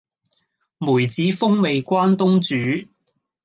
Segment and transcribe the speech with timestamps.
[0.79, 2.89] 梅子風味關東煮